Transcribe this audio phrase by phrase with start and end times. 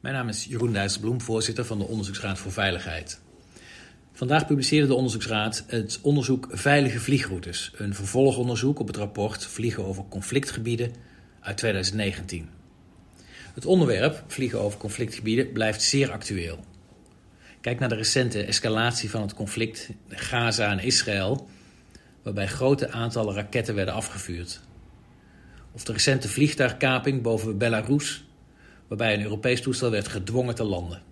[0.00, 3.20] Mijn naam is Jeroen Dijsselbloem, voorzitter van de Onderzoeksraad voor Veiligheid.
[4.12, 10.04] Vandaag publiceerde de Onderzoeksraad het onderzoek Veilige Vliegroutes, een vervolgonderzoek op het rapport Vliegen over
[10.08, 10.92] conflictgebieden
[11.40, 12.48] uit 2019.
[13.54, 16.64] Het onderwerp Vliegen over conflictgebieden blijft zeer actueel.
[17.60, 21.48] Kijk naar de recente escalatie van het conflict Gaza en Israël,
[22.22, 24.60] waarbij grote aantallen raketten werden afgevuurd.
[25.72, 28.24] Of de recente vliegtuigkaping boven Belarus,
[28.88, 31.02] waarbij een Europees toestel werd gedwongen te landen.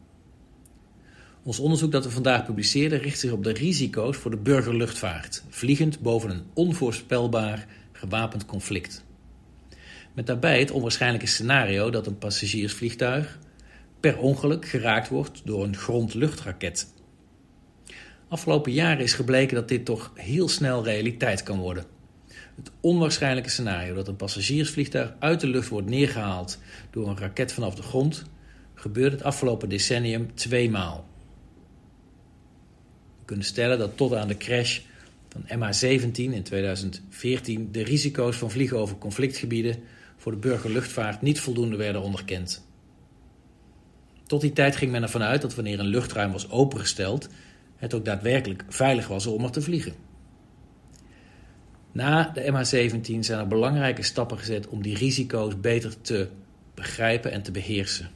[1.42, 6.00] Ons onderzoek dat we vandaag publiceerden richt zich op de risico's voor de burgerluchtvaart, vliegend
[6.00, 9.04] boven een onvoorspelbaar gewapend conflict.
[10.12, 13.38] Met daarbij het onwaarschijnlijke scenario dat een passagiersvliegtuig
[14.00, 16.92] per ongeluk geraakt wordt door een grondluchtraket.
[18.30, 21.84] Afgelopen jaren is gebleken dat dit toch heel snel realiteit kan worden.
[22.56, 26.58] Het onwaarschijnlijke scenario dat een passagiersvliegtuig uit de lucht wordt neergehaald
[26.90, 28.24] door een raket vanaf de grond
[28.74, 31.08] gebeurde het afgelopen decennium tweemaal.
[33.18, 34.80] We kunnen stellen dat tot aan de crash
[35.28, 39.82] van MH17 in 2014 de risico's van vliegen over conflictgebieden
[40.16, 42.68] voor de burgerluchtvaart niet voldoende werden onderkend.
[44.26, 47.28] Tot die tijd ging men ervan uit dat wanneer een luchtruim was opengesteld,
[47.80, 49.94] het ook daadwerkelijk veilig was om er te vliegen.
[51.92, 56.28] Na de MH17 zijn er belangrijke stappen gezet om die risico's beter te
[56.74, 58.10] begrijpen en te beheersen.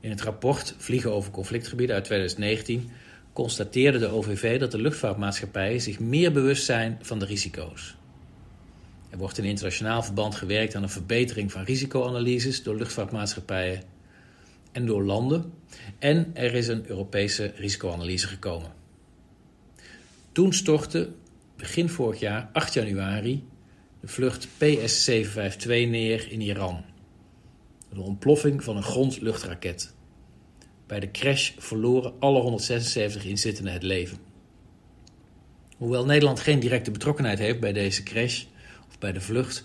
[0.00, 2.90] In het rapport Vliegen over conflictgebieden uit 2019
[3.32, 7.96] constateerde de OVV dat de luchtvaartmaatschappijen zich meer bewust zijn van de risico's.
[9.10, 13.82] Er wordt in internationaal verband gewerkt aan een verbetering van risicoanalyses door luchtvaartmaatschappijen
[14.72, 15.52] en door landen.
[15.98, 18.72] En er is een Europese risicoanalyse gekomen.
[20.32, 21.10] Toen stortte
[21.56, 23.44] begin vorig jaar, 8 januari,
[24.00, 26.84] de vlucht PS-752 neer in Iran.
[27.92, 29.94] De ontploffing van een grondluchtraket.
[30.86, 34.18] Bij de crash verloren alle 176 inzittenden het leven.
[35.76, 38.44] Hoewel Nederland geen directe betrokkenheid heeft bij deze crash
[38.88, 39.64] of bij de vlucht,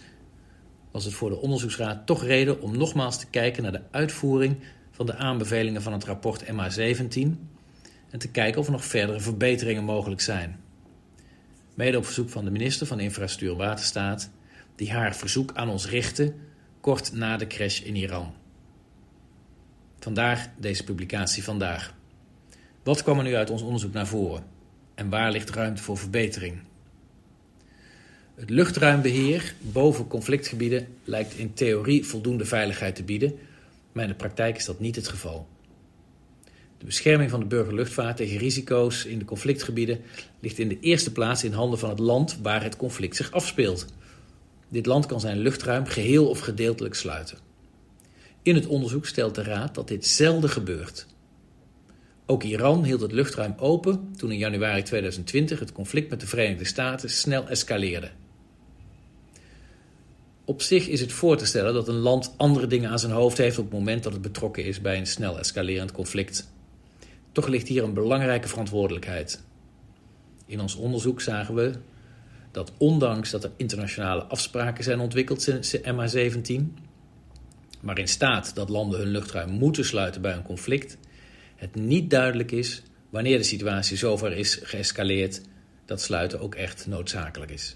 [0.92, 4.58] was het voor de onderzoeksraad toch reden om nogmaals te kijken naar de uitvoering
[4.96, 7.30] van de aanbevelingen van het rapport MA17
[8.10, 10.60] en te kijken of er nog verdere verbeteringen mogelijk zijn.
[11.74, 14.30] Mede op verzoek van de minister van Infrastructuur en Waterstaat,
[14.76, 16.34] die haar verzoek aan ons richtte
[16.82, 18.34] kort na de crash in Iran.
[20.00, 21.94] Vandaar deze publicatie vandaag.
[22.84, 24.44] Wat kwam er nu uit ons onderzoek naar voren
[24.94, 26.60] en waar ligt ruimte voor verbetering?
[28.36, 33.40] Het luchtruimbeheer boven conflictgebieden lijkt in theorie voldoende veiligheid te bieden,
[33.96, 35.48] maar in de praktijk is dat niet het geval.
[36.78, 40.02] De bescherming van de burgerluchtvaart tegen risico's in de conflictgebieden
[40.40, 43.86] ligt in de eerste plaats in handen van het land waar het conflict zich afspeelt.
[44.70, 47.38] Dit land kan zijn luchtruim geheel of gedeeltelijk sluiten.
[48.42, 51.08] In het onderzoek stelt de Raad dat dit zelden gebeurt.
[52.26, 56.66] Ook Iran hield het luchtruim open toen in januari 2020 het conflict met de Verenigde
[56.66, 58.12] Staten snel escaleerde.
[60.46, 63.38] Op zich is het voor te stellen dat een land andere dingen aan zijn hoofd
[63.38, 66.52] heeft op het moment dat het betrokken is bij een snel escalerend conflict.
[67.32, 69.44] Toch ligt hier een belangrijke verantwoordelijkheid.
[70.46, 71.72] In ons onderzoek zagen we
[72.52, 76.62] dat ondanks dat er internationale afspraken zijn ontwikkeld sinds MH17,
[77.82, 80.98] waarin staat dat landen hun luchtruim moeten sluiten bij een conflict,
[81.56, 85.42] het niet duidelijk is wanneer de situatie zover is geëscaleerd
[85.86, 87.76] dat sluiten ook echt noodzakelijk is.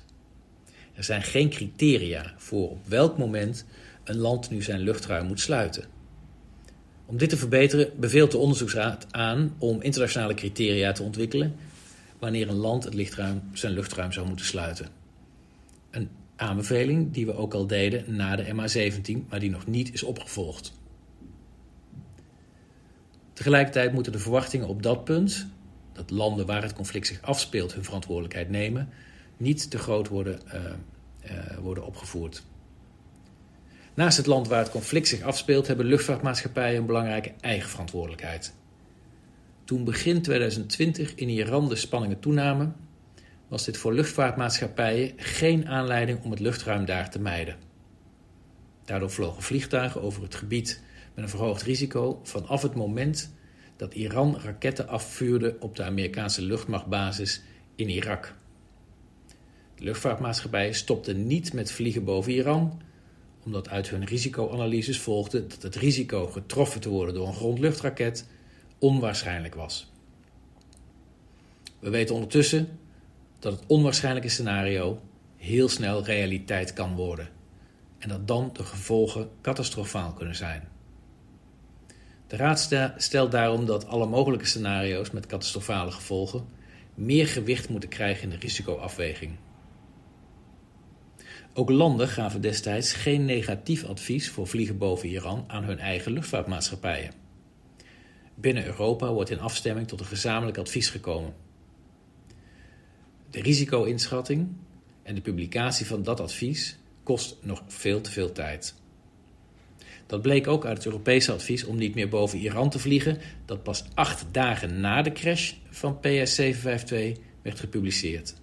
[1.00, 3.66] Er zijn geen criteria voor op welk moment
[4.04, 5.84] een land nu zijn luchtruim moet sluiten.
[7.06, 11.56] Om dit te verbeteren beveelt de onderzoeksraad aan om internationale criteria te ontwikkelen
[12.18, 14.88] wanneer een land het lichtruim, zijn luchtruim zou moeten sluiten.
[15.92, 20.04] Een aanbeveling die we ook al deden na de MH17, maar die nog niet is
[20.04, 20.74] opgevolgd.
[23.34, 25.48] Tegelijkertijd moeten de verwachtingen op dat punt,
[25.94, 28.90] dat landen waar het conflict zich afspeelt hun verantwoordelijkheid nemen,
[29.40, 30.62] niet te groot worden, uh,
[31.32, 32.44] uh, worden opgevoerd.
[33.94, 38.54] Naast het land waar het conflict zich afspeelt, hebben luchtvaartmaatschappijen een belangrijke eigen verantwoordelijkheid.
[39.64, 42.76] Toen begin 2020 in Iran de spanningen toenamen,
[43.48, 47.56] was dit voor luchtvaartmaatschappijen geen aanleiding om het luchtruim daar te mijden.
[48.86, 50.82] Daardoor vlogen vliegtuigen over het gebied
[51.14, 53.34] met een verhoogd risico vanaf het moment
[53.76, 57.42] dat Iran raketten afvuurde op de Amerikaanse luchtmachtbasis
[57.76, 58.34] in Irak.
[59.80, 62.82] De luchtvaartmaatschappijen stopten niet met vliegen boven Iran,
[63.44, 68.28] omdat uit hun risicoanalyses volgde dat het risico getroffen te worden door een grondluchtraket
[68.80, 69.92] onwaarschijnlijk was.
[71.80, 72.80] We weten ondertussen
[73.40, 75.02] dat het onwaarschijnlijke scenario
[75.38, 77.30] heel snel realiteit kan worden
[77.98, 80.68] en dat dan de gevolgen catastrofaal kunnen zijn.
[82.28, 86.46] De Raad stelt daarom dat alle mogelijke scenario's met catastrofale gevolgen
[86.94, 89.32] meer gewicht moeten krijgen in de risicoafweging.
[91.54, 97.12] Ook landen gaven destijds geen negatief advies voor vliegen boven Iran aan hun eigen luchtvaartmaatschappijen.
[98.36, 101.34] Binnen Europa wordt in afstemming tot een gezamenlijk advies gekomen.
[103.30, 104.48] De risico-inschatting
[105.04, 108.76] en de publicatie van dat advies kost nog veel te veel tijd.
[110.06, 113.64] Dat bleek ook uit het Europese advies om niet meer boven Iran te vliegen, dat
[113.64, 118.36] pas acht dagen na de crash van PS752 werd gepubliceerd.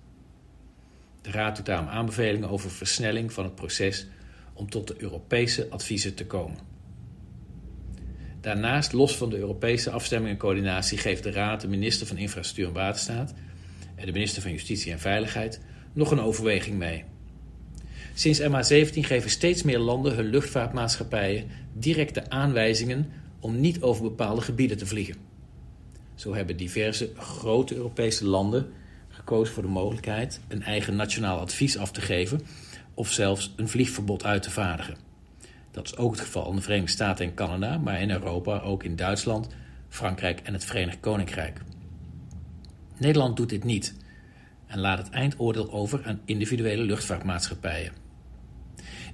[1.27, 4.07] De Raad doet daarom aanbevelingen over versnelling van het proces
[4.53, 6.59] om tot de Europese adviezen te komen.
[8.41, 12.67] Daarnaast, los van de Europese afstemming en coördinatie, geeft de Raad de minister van Infrastructuur
[12.67, 13.35] en Waterstaat
[13.95, 15.61] en de minister van Justitie en Veiligheid
[15.93, 17.05] nog een overweging mee.
[18.15, 24.77] Sinds MH17 geven steeds meer landen hun luchtvaartmaatschappijen directe aanwijzingen om niet over bepaalde gebieden
[24.77, 25.17] te vliegen.
[26.15, 28.73] Zo hebben diverse grote Europese landen
[29.27, 32.41] gekozen voor de mogelijkheid een eigen nationaal advies af te geven
[32.95, 34.97] of zelfs een vliegverbod uit te vaardigen.
[35.71, 38.83] Dat is ook het geval in de Verenigde Staten en Canada, maar in Europa ook
[38.83, 39.49] in Duitsland,
[39.89, 41.61] Frankrijk en het Verenigd Koninkrijk.
[42.99, 43.95] Nederland doet dit niet
[44.67, 47.93] en laat het eindoordeel over aan individuele luchtvaartmaatschappijen.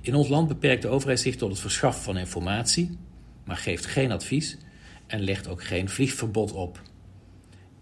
[0.01, 2.99] In ons land beperkt de overheid zich tot het verschaffen van informatie,
[3.45, 4.57] maar geeft geen advies
[5.07, 6.83] en legt ook geen vliegverbod op.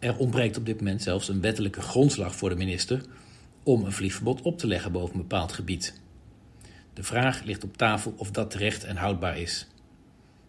[0.00, 3.00] Er ontbreekt op dit moment zelfs een wettelijke grondslag voor de minister
[3.62, 6.00] om een vliegverbod op te leggen boven een bepaald gebied.
[6.94, 9.66] De vraag ligt op tafel of dat terecht en houdbaar is.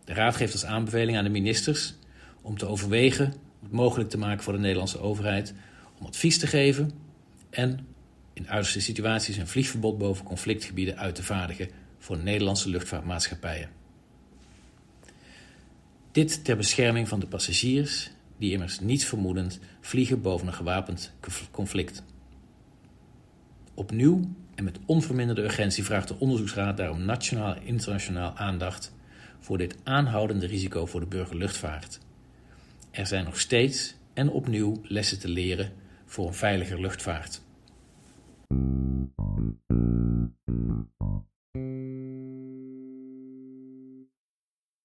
[0.06, 1.94] De Raad geeft als aanbeveling aan de ministers
[2.42, 5.53] om te overwegen het mogelijk te maken voor de Nederlandse overheid
[6.00, 6.92] om advies te geven
[7.50, 7.88] en
[8.33, 11.69] in uiterste situaties een vliegverbod boven conflictgebieden uit te vaardigen
[12.00, 13.69] voor Nederlandse luchtvaartmaatschappijen.
[16.12, 21.13] Dit ter bescherming van de passagiers die immers niet vermoedend vliegen boven een gewapend
[21.51, 22.03] conflict.
[23.73, 24.21] Opnieuw
[24.55, 28.93] en met onverminderde urgentie vraagt de onderzoeksraad daarom nationaal en internationaal aandacht
[29.39, 31.99] voor dit aanhoudende risico voor de burgerluchtvaart.
[32.91, 35.71] Er zijn nog steeds en opnieuw lessen te leren
[36.05, 37.41] voor een veiliger luchtvaart.